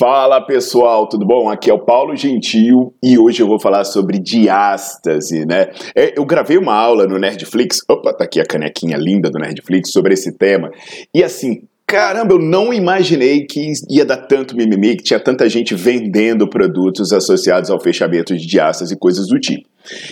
[0.00, 1.50] Fala pessoal, tudo bom?
[1.50, 5.68] Aqui é o Paulo Gentil e hoje eu vou falar sobre diástase, né?
[5.94, 9.92] É, eu gravei uma aula no Nerdflix, opa, tá aqui a canequinha linda do Nerdflix
[9.92, 10.70] sobre esse tema.
[11.14, 15.74] E assim, caramba, eu não imaginei que ia dar tanto mimimi, que tinha tanta gente
[15.74, 19.68] vendendo produtos associados ao fechamento de diástase e coisas do tipo.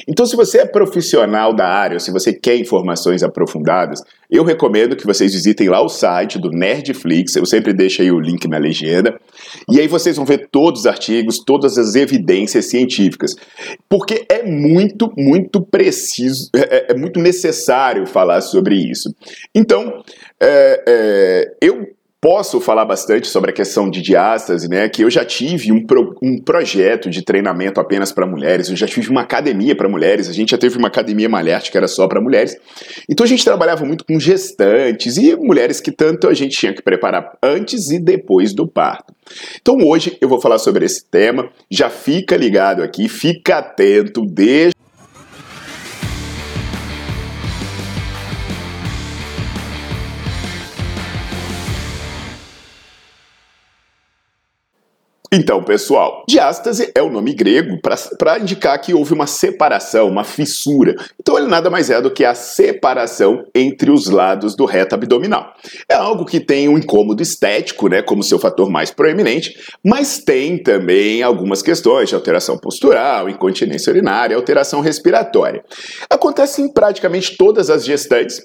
[0.09, 4.97] Então, se você é profissional da área, ou se você quer informações aprofundadas, eu recomendo
[4.97, 8.59] que vocês visitem lá o site do Nerdflix, eu sempre deixo aí o link na
[8.59, 9.19] legenda,
[9.71, 13.34] e aí vocês vão ver todos os artigos, todas as evidências científicas,
[13.89, 19.15] porque é muito, muito preciso, é, é, é muito necessário falar sobre isso.
[19.55, 20.03] Então,
[20.41, 24.89] é, é eu Posso falar bastante sobre a questão de diástase, né?
[24.89, 28.89] Que eu já tive um, pro, um projeto de treinamento apenas para mulheres, eu já
[28.89, 32.09] tive uma academia para mulheres, a gente já teve uma academia malharte que era só
[32.09, 32.56] para mulheres.
[33.09, 36.83] Então a gente trabalhava muito com gestantes e mulheres que tanto a gente tinha que
[36.83, 39.14] preparar antes e depois do parto.
[39.61, 41.48] Então hoje eu vou falar sobre esse tema.
[41.70, 44.75] Já fica ligado aqui, fica atento, deixa
[55.31, 57.78] Então, pessoal, diástase é o nome grego
[58.19, 60.94] para indicar que houve uma separação, uma fissura.
[61.21, 65.53] Então, ele nada mais é do que a separação entre os lados do reto abdominal.
[65.87, 70.56] É algo que tem um incômodo estético, né, como seu fator mais proeminente, mas tem
[70.62, 75.62] também algumas questões de alteração postural, incontinência urinária, alteração respiratória.
[76.09, 78.41] Acontece em praticamente todas as gestantes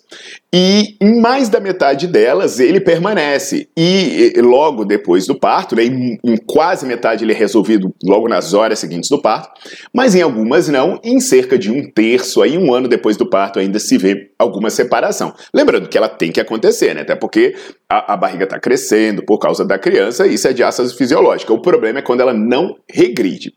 [0.53, 3.69] e em mais da metade delas ele permanece.
[3.77, 6.37] E logo depois do parto, né, em, em
[6.73, 9.51] quase metade ele é resolvido logo nas horas seguintes do parto,
[9.93, 13.29] mas em algumas não, e em cerca de um terço, aí um ano depois do
[13.29, 15.35] parto ainda se vê alguma separação.
[15.53, 17.01] Lembrando que ela tem que acontecer, né?
[17.01, 17.55] Até porque
[17.87, 21.53] a, a barriga está crescendo por causa da criança, e isso é diástase fisiológica.
[21.53, 23.53] O problema é quando ela não regride.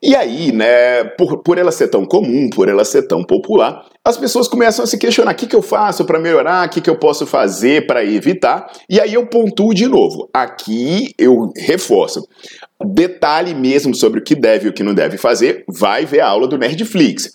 [0.00, 4.16] E aí, né, por, por ela ser tão comum, por ela ser tão popular, as
[4.16, 6.68] pessoas começam a se questionar: o que, que eu faço para melhorar?
[6.68, 8.70] O que, que eu posso fazer para evitar?
[8.88, 10.30] E aí eu pontuo de novo.
[10.32, 12.24] Aqui eu reforço.
[12.84, 16.28] Detalhe mesmo sobre o que deve e o que não deve fazer, vai ver a
[16.28, 17.32] aula do Nerdflix.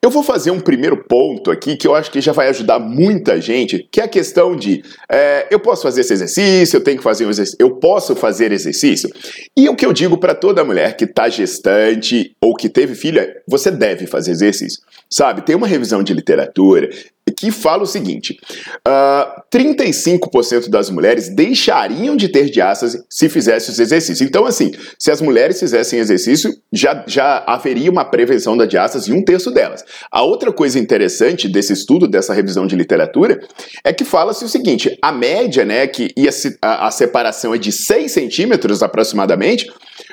[0.00, 3.40] Eu vou fazer um primeiro ponto aqui que eu acho que já vai ajudar muita
[3.40, 7.02] gente, que é a questão de é, eu posso fazer esse exercício, eu tenho que
[7.02, 9.10] fazer um exercício, eu posso fazer exercício.
[9.56, 13.42] E o que eu digo para toda mulher que está gestante ou que teve filha,
[13.46, 14.80] você deve fazer exercício.
[15.10, 16.90] Sabe, tem uma revisão de literatura
[17.38, 18.38] que fala o seguinte:
[18.86, 24.28] uh, ah, 35% das mulheres deixariam de ter diástase se fizessem os exercícios.
[24.28, 29.14] Então, assim, se as mulheres fizessem exercício, já, já haveria uma prevenção da diástase em
[29.14, 29.84] um terço delas.
[30.10, 33.40] A outra coisa interessante desse estudo, dessa revisão de literatura,
[33.84, 36.12] é que fala-se o seguinte: a média, né, que
[36.60, 39.70] a, a separação é de 6 centímetros aproximadamente.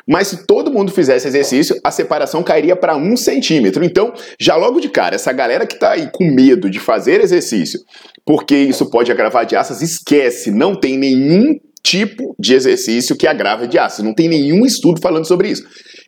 [0.07, 3.83] Mas se todo mundo fizesse exercício, a separação cairia para um centímetro.
[3.83, 7.79] Então, já logo de cara, essa galera que está aí com medo de fazer exercício,
[8.23, 14.03] porque isso pode agravar diástase, esquece, não tem nenhum tipo de exercício que agrava diástase,
[14.03, 15.63] não tem nenhum estudo falando sobre isso.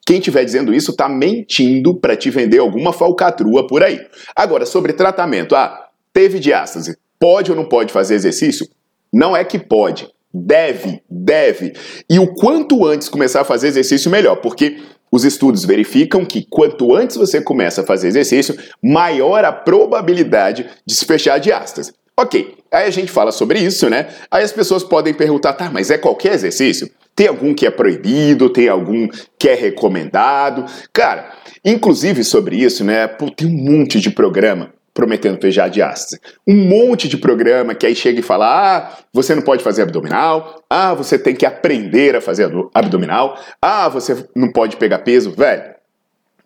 [0.05, 3.99] Quem estiver dizendo isso está mentindo para te vender alguma falcatrua por aí.
[4.35, 8.67] Agora, sobre tratamento, ah, teve diástase, pode ou não pode fazer exercício?
[9.13, 11.73] Não é que pode, Deve, deve.
[12.09, 14.77] E o quanto antes começar a fazer exercício, melhor, porque
[15.11, 20.95] os estudos verificam que quanto antes você começa a fazer exercício, maior a probabilidade de
[20.95, 21.93] se fechar a diástase.
[22.19, 24.07] Ok, aí a gente fala sobre isso, né?
[24.29, 26.89] Aí as pessoas podem perguntar, tá, mas é qualquer exercício?
[27.15, 28.49] Tem algum que é proibido?
[28.49, 29.07] Tem algum
[29.39, 30.65] que é recomendado?
[30.91, 31.31] Cara,
[31.63, 33.07] inclusive sobre isso, né?
[33.07, 36.19] Pô, tem um monte de programa prometendo fechar diástase.
[36.47, 40.63] Um monte de programa que aí chega e fala: ah, você não pode fazer abdominal,
[40.67, 45.31] ah, você tem que aprender a fazer abdominal, ah, você não pode pegar peso.
[45.31, 45.77] Velho,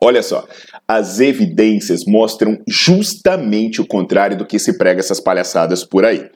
[0.03, 0.48] Olha só,
[0.88, 6.27] as evidências mostram justamente o contrário do que se prega essas palhaçadas por aí.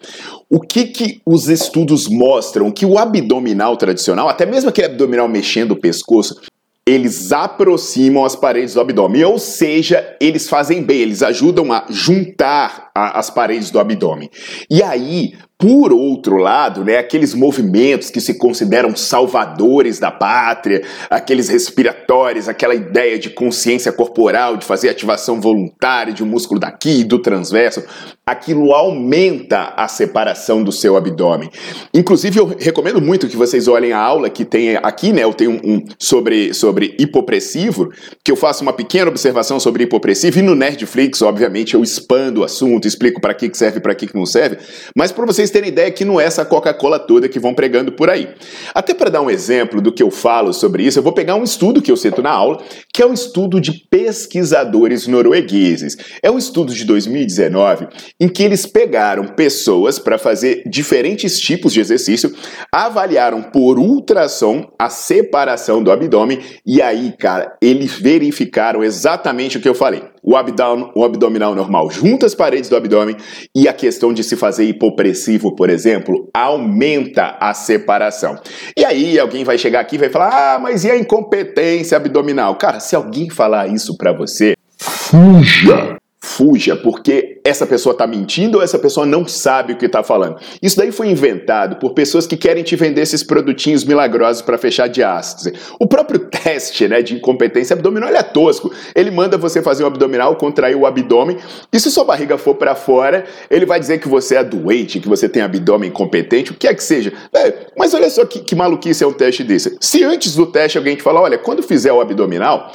[0.47, 2.71] O que, que os estudos mostram?
[2.71, 6.39] Que o abdominal tradicional, até mesmo aquele abdominal mexendo o pescoço,
[6.87, 12.84] eles aproximam as paredes do abdômen, ou seja, eles fazem bem, eles ajudam a juntar
[12.95, 14.29] a, as paredes do abdômen.
[14.69, 21.47] E aí, por outro lado, né, aqueles movimentos que se consideram salvadores da pátria, aqueles
[21.47, 27.03] respiratórios, aquela ideia de consciência corporal, de fazer ativação voluntária de um músculo daqui e
[27.05, 27.83] do transverso,
[28.25, 31.49] aquilo aumenta a separação do seu abdômen.
[31.93, 35.23] Inclusive, eu recomendo muito que vocês olhem a aula que tem aqui, né?
[35.23, 37.91] Eu tenho um, sobre, sobre hipopressivo,
[38.23, 42.43] que eu faço uma pequena observação sobre hipopressivo, e no Nerdflix, obviamente, eu expando o
[42.43, 44.57] assunto, explico para que serve e para que não serve,
[44.95, 48.09] mas para vocês terem ideia que não é essa Coca-Cola toda que vão pregando por
[48.09, 48.29] aí.
[48.73, 51.43] Até para dar um exemplo do que eu falo sobre isso, eu vou pegar um
[51.43, 52.61] estudo que eu cito na aula,
[52.93, 55.97] que é um estudo de pesquisadores noruegueses.
[56.21, 57.87] É um estudo de 2019
[58.19, 62.33] em que eles pegaram pessoas para fazer diferentes tipos de exercício,
[62.71, 69.69] avaliaram por ultrassom a separação do abdômen e aí, cara, eles verificaram exatamente o que
[69.69, 70.03] eu falei.
[70.25, 73.15] O, abdom, o abdominal normal junta as paredes do abdômen
[73.53, 78.35] e a questão de se fazer hipopressivo, por exemplo, aumenta a separação.
[78.75, 82.55] E aí alguém vai chegar aqui e vai falar: "Ah, mas e a incompetência abdominal?".
[82.55, 88.63] Cara, se alguém falar isso para você, fuja fuja, porque essa pessoa está mentindo ou
[88.63, 90.37] essa pessoa não sabe o que está falando.
[90.61, 94.87] Isso daí foi inventado por pessoas que querem te vender esses produtinhos milagrosos para fechar
[94.87, 95.53] diástase.
[95.79, 98.73] O próprio teste né, de incompetência abdominal é tosco.
[98.95, 101.37] Ele manda você fazer um abdominal, contrair o abdômen,
[101.71, 105.07] e se sua barriga for para fora, ele vai dizer que você é doente, que
[105.07, 107.13] você tem abdômen incompetente, o que é que seja.
[107.31, 109.77] É, mas olha só que, que maluquice é um teste desse.
[109.79, 112.71] Se antes do teste alguém te falar, olha, quando fizer o abdominal,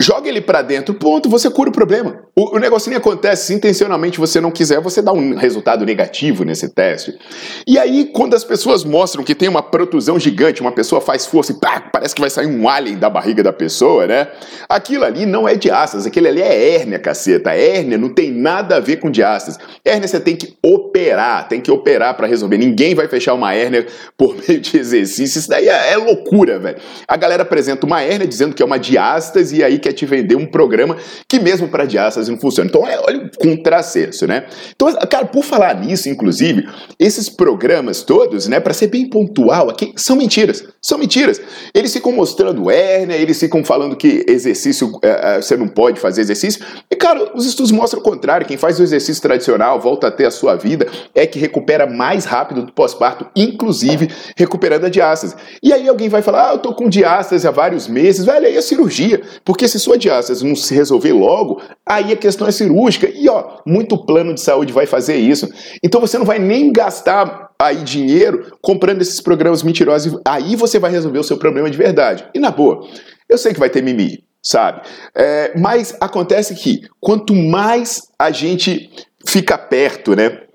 [0.00, 2.22] Joga ele para dentro, ponto, você cura o problema.
[2.36, 6.68] O, o negocinho acontece, se intencionalmente você não quiser, você dá um resultado negativo nesse
[6.68, 7.18] teste.
[7.66, 11.50] E aí, quando as pessoas mostram que tem uma protusão gigante, uma pessoa faz força
[11.50, 14.28] e pá, parece que vai sair um alien da barriga da pessoa, né?
[14.68, 17.50] Aquilo ali não é diástase, aquele ali é hérnia, caceta.
[17.50, 19.58] Hérnia não tem nada a ver com diástase.
[19.84, 22.56] Hérnia você tem que operar, tem que operar para resolver.
[22.56, 23.84] Ninguém vai fechar uma hérnia
[24.16, 25.40] por meio de exercício.
[25.40, 26.78] Isso daí é, é loucura, velho.
[27.08, 30.36] A galera apresenta uma hérnia dizendo que é uma diástase e aí quer te vender
[30.36, 30.96] um programa
[31.26, 32.68] que mesmo para diástase não funciona.
[32.68, 34.44] Então, é, olha o contrassenso, né?
[34.74, 36.68] Então, cara, por falar nisso, inclusive,
[36.98, 40.64] esses programas todos, né, para ser bem pontual aqui, são mentiras.
[40.80, 41.40] São mentiras.
[41.74, 46.64] Eles ficam mostrando hérnia, eles ficam falando que exercício, é, você não pode fazer exercício.
[46.90, 48.46] E, cara, os estudos mostram o contrário.
[48.46, 52.24] Quem faz o exercício tradicional, volta a ter a sua vida, é que recupera mais
[52.24, 55.34] rápido do pós-parto, inclusive recuperando a diástase.
[55.62, 58.56] E aí alguém vai falar, ah, eu tô com diástase há vários meses, velho, aí
[58.56, 59.22] é cirurgia.
[59.44, 63.08] Porque se se sua diástase não se resolver logo, aí a questão é cirúrgica.
[63.08, 65.48] E ó, muito plano de saúde vai fazer isso.
[65.82, 70.20] Então você não vai nem gastar aí dinheiro comprando esses programas mentirosos.
[70.26, 72.26] Aí você vai resolver o seu problema de verdade.
[72.34, 72.86] E na boa,
[73.28, 74.82] eu sei que vai ter mimimi, sabe?
[75.14, 78.90] É, mas acontece que quanto mais a gente
[79.26, 80.47] fica perto, né?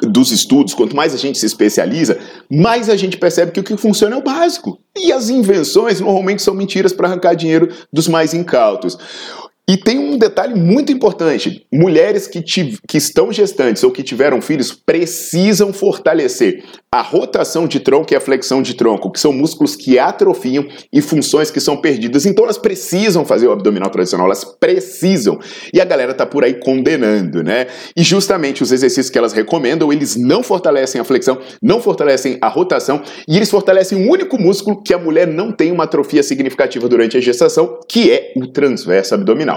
[0.00, 2.18] Dos estudos, quanto mais a gente se especializa,
[2.50, 4.78] mais a gente percebe que o que funciona é o básico.
[4.96, 8.98] E as invenções normalmente são mentiras para arrancar dinheiro dos mais incautos.
[9.68, 14.72] E tem um detalhe muito importante: mulheres que, que estão gestantes ou que tiveram filhos
[14.72, 19.98] precisam fortalecer a rotação de tronco e a flexão de tronco, que são músculos que
[19.98, 22.26] atrofiam e funções que são perdidas.
[22.26, 25.38] Então elas precisam fazer o abdominal tradicional, elas precisam.
[25.72, 27.68] E a galera tá por aí condenando, né?
[27.96, 32.48] E justamente os exercícios que elas recomendam, eles não fortalecem a flexão, não fortalecem a
[32.48, 36.88] rotação e eles fortalecem um único músculo que a mulher não tem uma atrofia significativa
[36.88, 39.51] durante a gestação, que é o transverso abdominal.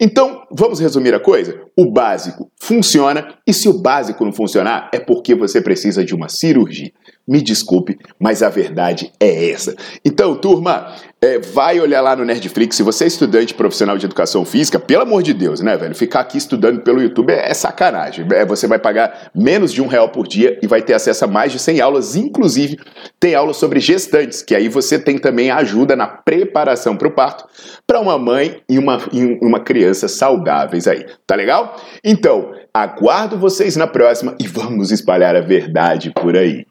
[0.00, 1.62] Então, vamos resumir a coisa?
[1.76, 6.28] O básico funciona e se o básico não funcionar, é porque você precisa de uma
[6.28, 6.92] cirurgia.
[7.26, 9.74] Me desculpe, mas a verdade é essa.
[10.04, 12.76] Então, turma, é, vai olhar lá no Nerdflix.
[12.76, 15.94] Se você é estudante profissional de educação física, pelo amor de Deus, né, velho?
[15.94, 18.24] Ficar aqui estudando pelo YouTube é, é sacanagem.
[18.32, 21.28] É, você vai pagar menos de um real por dia e vai ter acesso a
[21.28, 22.14] mais de 100 aulas.
[22.14, 22.78] Inclusive,
[23.18, 27.44] tem aulas sobre gestantes, que aí você tem também ajuda na preparação para o parto
[27.86, 31.06] para uma mãe e uma, e uma criança saudáveis aí.
[31.26, 31.76] Tá legal?
[32.04, 36.66] Então, aguardo vocês na próxima e vamos espalhar a verdade por aí.